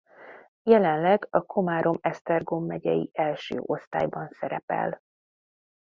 [0.63, 5.01] Jelenleg a Komárom-Esztergom megyei első osztályban szerepel.